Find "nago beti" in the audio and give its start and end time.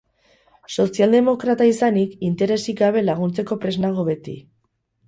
3.87-4.37